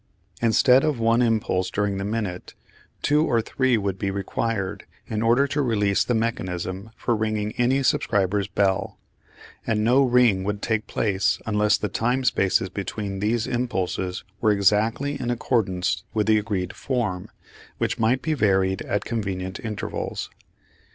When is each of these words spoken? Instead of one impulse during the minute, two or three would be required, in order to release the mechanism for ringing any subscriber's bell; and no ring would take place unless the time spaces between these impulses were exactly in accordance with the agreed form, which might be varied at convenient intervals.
Instead 0.41 0.83
of 0.83 0.99
one 0.99 1.21
impulse 1.21 1.69
during 1.69 1.97
the 1.99 2.03
minute, 2.03 2.55
two 3.03 3.23
or 3.23 3.39
three 3.39 3.77
would 3.77 3.99
be 3.99 4.09
required, 4.09 4.85
in 5.05 5.21
order 5.21 5.45
to 5.45 5.61
release 5.61 6.03
the 6.03 6.15
mechanism 6.15 6.89
for 6.95 7.15
ringing 7.15 7.51
any 7.59 7.83
subscriber's 7.83 8.47
bell; 8.47 8.97
and 9.67 9.83
no 9.83 10.01
ring 10.01 10.43
would 10.43 10.59
take 10.59 10.87
place 10.87 11.37
unless 11.45 11.77
the 11.77 11.87
time 11.87 12.23
spaces 12.23 12.67
between 12.69 13.19
these 13.19 13.45
impulses 13.45 14.23
were 14.41 14.49
exactly 14.51 15.21
in 15.21 15.29
accordance 15.29 16.03
with 16.15 16.25
the 16.25 16.39
agreed 16.39 16.73
form, 16.75 17.29
which 17.77 17.99
might 17.99 18.23
be 18.23 18.33
varied 18.33 18.81
at 18.81 19.05
convenient 19.05 19.59
intervals. 19.59 20.31